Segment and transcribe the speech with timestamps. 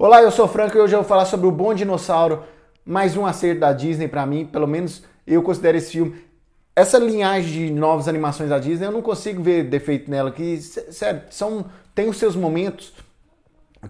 [0.00, 2.44] Olá, eu sou o Franco e hoje eu vou falar sobre o Bom Dinossauro,
[2.86, 6.14] mais um acerto da Disney para mim, pelo menos eu considero esse filme.
[6.76, 11.22] Essa linhagem de novas animações da Disney, eu não consigo ver defeito nela, que sério,
[11.30, 11.64] são
[11.96, 12.92] tem os seus momentos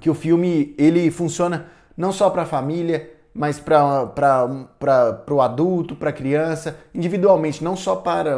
[0.00, 4.48] que o filme ele funciona não só para a família, mas para
[5.30, 8.34] o adulto, para a criança, individualmente, não só para,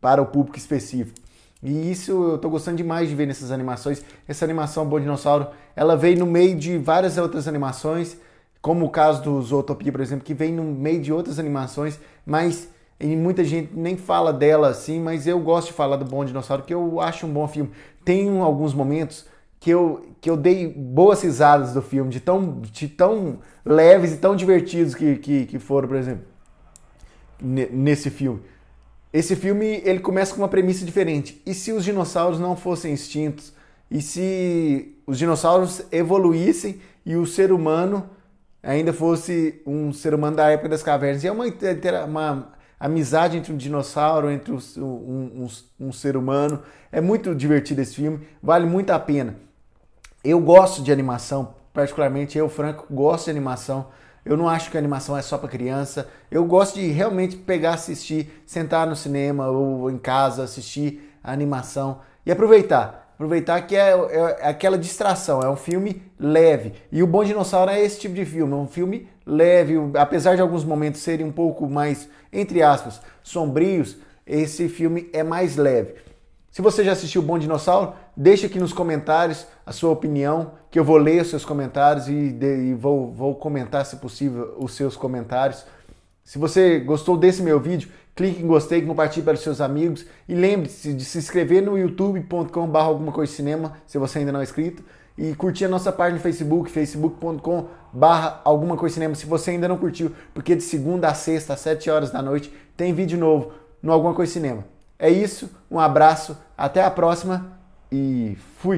[0.00, 1.20] para o público específico.
[1.62, 4.02] E isso eu tô gostando demais de ver nessas animações.
[4.26, 8.16] Essa animação Bom Dinossauro, ela veio no meio de várias outras animações,
[8.62, 12.68] como o caso do Zootopia, por exemplo, que vem no meio de outras animações, mas
[13.00, 16.62] e muita gente nem fala dela assim, mas eu gosto de falar do Bom Dinossauro,
[16.62, 17.70] que eu acho um bom filme.
[18.04, 19.26] Tem alguns momentos
[19.58, 24.16] que eu, que eu dei boas risadas do filme, de tão, de tão leves e
[24.18, 26.24] tão divertidos que, que, que foram, por exemplo,
[27.40, 28.42] nesse filme.
[29.12, 31.42] Esse filme ele começa com uma premissa diferente.
[31.44, 33.52] E se os dinossauros não fossem extintos?
[33.90, 38.08] E se os dinossauros evoluíssem e o ser humano
[38.62, 41.24] ainda fosse um ser humano da época das cavernas?
[41.24, 41.44] E é uma,
[42.06, 45.48] uma amizade entre um dinossauro, entre um, um,
[45.80, 46.62] um, ser humano.
[46.92, 49.34] É muito divertido esse filme, vale muito a pena.
[50.22, 53.88] Eu gosto de animação, particularmente eu, Franco, gosto de animação.
[54.24, 56.08] Eu não acho que animação é só para criança.
[56.30, 62.00] Eu gosto de realmente pegar, assistir, sentar no cinema ou em casa, assistir a animação
[62.24, 63.10] e aproveitar.
[63.14, 66.72] Aproveitar que é, é, aquela distração, é um filme leve.
[66.90, 70.40] E o Bom Dinossauro é esse tipo de filme, é um filme leve, apesar de
[70.40, 75.96] alguns momentos serem um pouco mais, entre aspas, sombrios, esse filme é mais leve.
[76.50, 80.80] Se você já assistiu o Bom Dinossauro, deixa aqui nos comentários a sua opinião, que
[80.80, 84.74] eu vou ler os seus comentários e, de, e vou, vou comentar, se possível, os
[84.74, 85.64] seus comentários.
[86.24, 90.34] Se você gostou desse meu vídeo, clique em gostei, compartilhe para os seus amigos e
[90.34, 94.82] lembre-se de se inscrever no youtube.com.br alguma coisa cinema, se você ainda não é inscrito,
[95.16, 99.68] e curtir a nossa página no Facebook, facebook.com barra alguma coisa cinema, se você ainda
[99.68, 103.52] não curtiu, porque de segunda a sexta, às 7 horas da noite, tem vídeo novo
[103.80, 104.64] no Alguma Coisa Cinema.
[105.00, 107.58] É isso, um abraço, até a próxima
[107.90, 108.68] e fui!